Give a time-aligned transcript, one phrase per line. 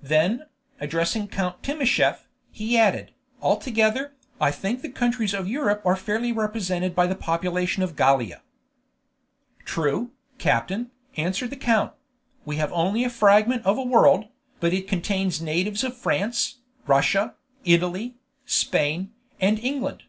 [0.00, 0.46] Then,
[0.80, 3.10] addressing Count Timascheff, he added,
[3.42, 8.40] "Altogether, I think the countries of Europe are fairly represented by the population of Gallia."
[9.66, 11.92] "True, captain," answered the count;
[12.46, 14.24] "we have only a fragment of a world,
[14.60, 16.56] but it contains natives of France,
[16.86, 17.34] Russia,
[17.66, 18.16] Italy,
[18.46, 19.12] Spain,
[19.42, 20.04] and England.